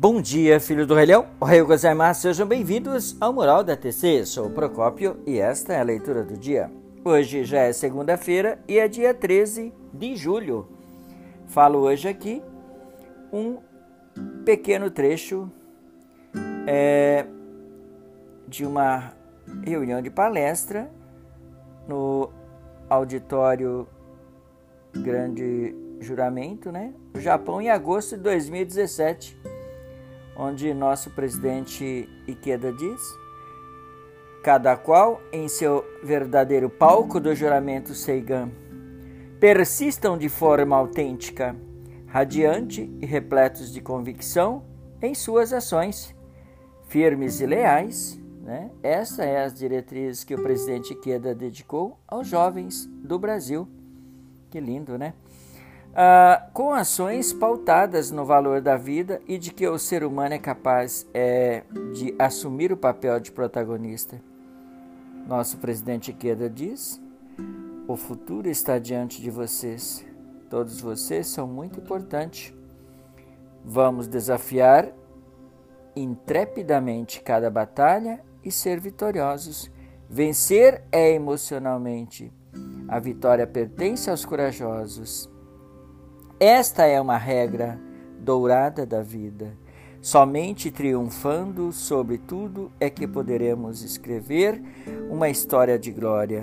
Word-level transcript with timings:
Bom 0.00 0.22
dia, 0.22 0.58
filho 0.58 0.86
do 0.86 0.94
Leão. 0.94 1.26
Ohayou 1.38 1.66
gozaimasu. 1.66 2.22
Sejam 2.22 2.46
bem-vindos 2.46 3.14
ao 3.20 3.34
Mural 3.34 3.62
da 3.62 3.76
TC. 3.76 4.24
Sou 4.24 4.46
o 4.46 4.50
Procópio 4.50 5.20
e 5.26 5.38
esta 5.38 5.74
é 5.74 5.80
a 5.80 5.82
leitura 5.82 6.24
do 6.24 6.38
dia. 6.38 6.72
Hoje 7.04 7.44
já 7.44 7.58
é 7.58 7.72
segunda-feira 7.74 8.58
e 8.66 8.78
é 8.78 8.88
dia 8.88 9.12
13 9.12 9.74
de 9.92 10.16
julho. 10.16 10.66
Falo 11.48 11.80
hoje 11.80 12.08
aqui 12.08 12.42
um 13.30 13.58
pequeno 14.42 14.90
trecho 14.90 15.52
é, 16.66 17.26
de 18.48 18.64
uma 18.64 19.12
reunião 19.62 20.00
de 20.00 20.08
palestra 20.08 20.90
no 21.86 22.30
auditório 22.88 23.86
Grande 24.94 25.76
Juramento, 26.00 26.72
né? 26.72 26.94
Japão, 27.16 27.60
em 27.60 27.68
agosto 27.68 28.16
de 28.16 28.22
2017 28.22 29.49
onde 30.40 30.72
nosso 30.72 31.10
presidente 31.10 32.08
Ikeda 32.26 32.72
diz: 32.72 33.00
cada 34.42 34.74
qual 34.74 35.20
em 35.30 35.46
seu 35.48 35.84
verdadeiro 36.02 36.70
palco 36.70 37.20
do 37.20 37.34
juramento 37.34 37.94
Seigan, 37.94 38.50
persistam 39.38 40.16
de 40.16 40.30
forma 40.30 40.74
autêntica, 40.74 41.54
radiante 42.06 42.90
e 43.00 43.04
repletos 43.04 43.70
de 43.70 43.82
convicção 43.82 44.64
em 45.02 45.14
suas 45.14 45.52
ações, 45.52 46.14
firmes 46.88 47.40
e 47.40 47.46
leais. 47.46 48.18
Né? 48.42 48.70
Essa 48.82 49.24
é 49.24 49.44
as 49.44 49.52
diretrizes 49.52 50.24
que 50.24 50.34
o 50.34 50.42
presidente 50.42 50.94
Ikeda 50.94 51.34
dedicou 51.34 51.98
aos 52.08 52.26
jovens 52.26 52.86
do 52.86 53.18
Brasil. 53.18 53.68
Que 54.50 54.58
lindo, 54.58 54.96
né? 54.96 55.12
Uh, 55.90 56.52
com 56.52 56.72
ações 56.72 57.32
pautadas 57.32 58.12
no 58.12 58.24
valor 58.24 58.60
da 58.60 58.76
vida 58.76 59.20
e 59.26 59.36
de 59.36 59.52
que 59.52 59.66
o 59.66 59.76
ser 59.76 60.04
humano 60.04 60.34
é 60.34 60.38
capaz 60.38 61.04
é, 61.12 61.64
de 61.92 62.14
assumir 62.16 62.72
o 62.72 62.76
papel 62.76 63.18
de 63.18 63.32
protagonista. 63.32 64.20
Nosso 65.26 65.58
presidente 65.58 66.12
Queda 66.12 66.48
diz: 66.48 67.00
o 67.88 67.96
futuro 67.96 68.48
está 68.48 68.78
diante 68.78 69.20
de 69.20 69.30
vocês. 69.30 70.06
Todos 70.48 70.80
vocês 70.80 71.26
são 71.26 71.48
muito 71.48 71.80
importantes. 71.80 72.54
Vamos 73.64 74.06
desafiar 74.06 74.92
intrepidamente 75.96 77.20
cada 77.20 77.50
batalha 77.50 78.20
e 78.44 78.52
ser 78.52 78.78
vitoriosos. 78.78 79.70
Vencer 80.08 80.84
é 80.92 81.12
emocionalmente. 81.12 82.32
A 82.88 82.98
vitória 82.98 83.46
pertence 83.46 84.08
aos 84.08 84.24
corajosos. 84.24 85.28
Esta 86.42 86.86
é 86.86 86.98
uma 86.98 87.18
regra 87.18 87.78
dourada 88.18 88.86
da 88.86 89.02
vida. 89.02 89.58
Somente 90.00 90.70
triunfando 90.70 91.70
sobre 91.70 92.16
tudo 92.16 92.72
é 92.80 92.88
que 92.88 93.06
poderemos 93.06 93.82
escrever 93.82 94.58
uma 95.10 95.28
história 95.28 95.78
de 95.78 95.92
glória. 95.92 96.42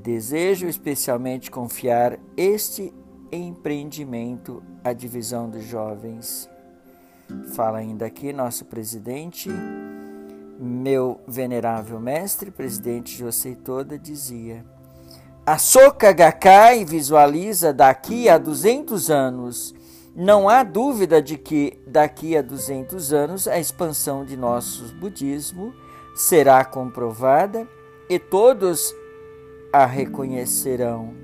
Desejo 0.00 0.68
especialmente 0.68 1.50
confiar 1.50 2.20
este 2.36 2.94
empreendimento 3.32 4.62
à 4.84 4.92
divisão 4.92 5.50
dos 5.50 5.64
jovens. 5.64 6.48
Fala 7.52 7.78
ainda 7.78 8.06
aqui 8.06 8.32
nosso 8.32 8.64
presidente, 8.64 9.50
meu 10.56 11.20
venerável 11.26 11.98
mestre, 11.98 12.52
presidente 12.52 13.18
José 13.18 13.56
Toda, 13.56 13.98
dizia: 13.98 14.64
a 15.46 15.56
Soka 15.58 16.12
Gakkai 16.12 16.84
visualiza 16.84 17.72
daqui 17.72 18.28
a 18.28 18.36
200 18.36 19.10
anos. 19.10 19.74
Não 20.14 20.48
há 20.48 20.62
dúvida 20.62 21.22
de 21.22 21.38
que 21.38 21.78
daqui 21.86 22.36
a 22.36 22.42
200 22.42 23.12
anos 23.12 23.48
a 23.48 23.58
expansão 23.58 24.24
de 24.24 24.36
nosso 24.36 24.94
budismo 24.96 25.72
será 26.14 26.64
comprovada 26.64 27.66
e 28.08 28.18
todos 28.18 28.94
a 29.72 29.86
reconhecerão. 29.86 31.14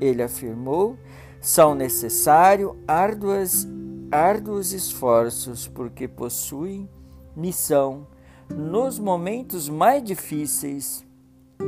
Ele 0.00 0.22
afirmou: 0.22 0.96
são 1.40 1.74
necessários 1.74 2.72
árduos, 2.86 3.66
árduos 4.12 4.72
esforços 4.72 5.66
porque 5.66 6.06
possuem 6.06 6.88
missão 7.34 8.06
nos 8.48 8.98
momentos 8.98 9.68
mais 9.68 10.02
difíceis 10.02 11.04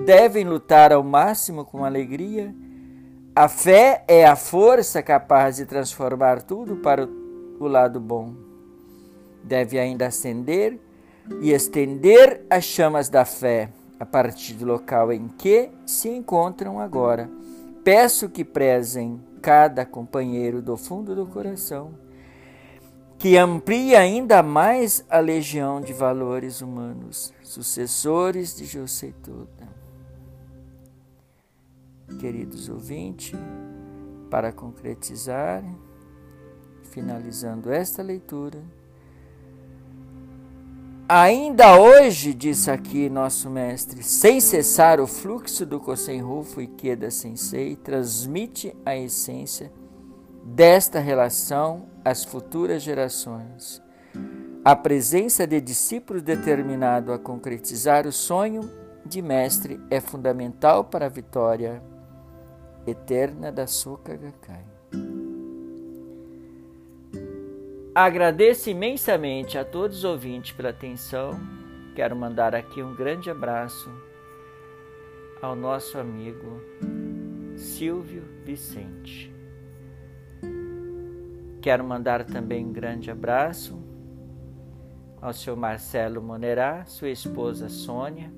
devem 0.04 0.44
lutar 0.44 0.92
ao 0.92 1.02
máximo 1.02 1.64
com 1.64 1.84
alegria. 1.84 2.54
A 3.34 3.48
fé 3.48 4.04
é 4.08 4.26
a 4.26 4.34
força 4.34 5.02
capaz 5.02 5.56
de 5.56 5.66
transformar 5.66 6.42
tudo 6.42 6.76
para 6.76 7.06
o 7.06 7.66
lado 7.66 8.00
bom. 8.00 8.34
Deve 9.44 9.78
ainda 9.78 10.06
acender 10.06 10.78
e 11.40 11.52
estender 11.52 12.44
as 12.50 12.64
chamas 12.64 13.08
da 13.08 13.24
fé 13.24 13.70
a 13.98 14.06
partir 14.06 14.54
do 14.54 14.66
local 14.66 15.12
em 15.12 15.28
que 15.28 15.70
se 15.86 16.08
encontram 16.08 16.80
agora. 16.80 17.30
Peço 17.84 18.28
que 18.28 18.44
prezem 18.44 19.20
cada 19.40 19.84
companheiro 19.84 20.60
do 20.60 20.76
fundo 20.76 21.14
do 21.14 21.26
coração, 21.26 21.92
que 23.18 23.36
amplie 23.36 23.96
ainda 23.96 24.42
mais 24.42 25.04
a 25.08 25.18
legião 25.18 25.80
de 25.80 25.92
valores 25.92 26.60
humanos, 26.60 27.32
sucessores 27.42 28.56
de 28.56 28.64
José 28.64 29.12
Toda 29.22 29.81
queridos 32.18 32.68
ouvintes, 32.68 33.32
para 34.30 34.52
concretizar, 34.52 35.62
finalizando 36.84 37.70
esta 37.70 38.02
leitura. 38.02 38.62
Ainda 41.08 41.78
hoje, 41.78 42.32
disse 42.32 42.70
aqui 42.70 43.10
nosso 43.10 43.50
mestre, 43.50 44.02
sem 44.02 44.40
cessar 44.40 45.00
o 45.00 45.06
fluxo 45.06 45.66
do 45.66 45.78
Kosen 45.78 46.22
Rufo 46.22 46.62
e 46.62 46.66
Keda 46.66 47.10
Sensei, 47.10 47.76
transmite 47.76 48.74
a 48.86 48.96
essência 48.96 49.70
desta 50.42 50.98
relação 50.98 51.84
às 52.02 52.24
futuras 52.24 52.82
gerações. 52.82 53.82
A 54.64 54.74
presença 54.74 55.46
de 55.46 55.60
discípulos 55.60 56.22
determinado 56.22 57.12
a 57.12 57.18
concretizar 57.18 58.06
o 58.06 58.12
sonho 58.12 58.62
de 59.04 59.20
mestre 59.20 59.80
é 59.90 60.00
fundamental 60.00 60.84
para 60.84 61.06
a 61.06 61.10
vitória 61.10 61.82
eterna 62.86 63.52
da 63.52 63.66
Soka 63.66 64.16
Gakkai. 64.16 64.64
Agradeço 67.94 68.70
imensamente 68.70 69.58
a 69.58 69.64
todos 69.64 69.98
os 69.98 70.04
ouvintes 70.04 70.52
pela 70.52 70.70
atenção. 70.70 71.38
Quero 71.94 72.16
mandar 72.16 72.54
aqui 72.54 72.82
um 72.82 72.94
grande 72.94 73.30
abraço 73.30 73.90
ao 75.42 75.54
nosso 75.54 75.98
amigo 75.98 76.60
Silvio 77.54 78.24
Vicente. 78.44 79.30
Quero 81.60 81.84
mandar 81.84 82.24
também 82.24 82.64
um 82.64 82.72
grande 82.72 83.10
abraço 83.10 83.78
ao 85.20 85.32
seu 85.32 85.54
Marcelo 85.54 86.20
Monerá, 86.22 86.84
sua 86.86 87.10
esposa 87.10 87.68
Sônia 87.68 88.32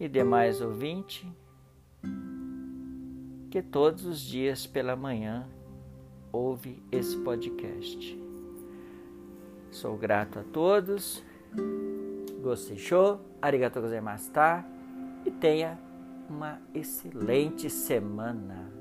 e 0.00 0.08
demais 0.08 0.60
ouvintes 0.60 1.26
que 3.50 3.62
todos 3.62 4.04
os 4.04 4.20
dias 4.20 4.66
pela 4.66 4.96
manhã 4.96 5.46
ouve 6.32 6.82
esse 6.90 7.16
podcast. 7.18 8.18
Sou 9.70 9.96
grato 9.96 10.38
a 10.38 10.42
todos. 10.44 11.22
Gostei 12.42 12.76
show, 12.76 13.20
arigatou 13.40 13.82
gozaimashita 13.82 14.64
e 15.24 15.30
tenha 15.30 15.78
uma 16.28 16.60
excelente 16.74 17.68
semana. 17.70 18.75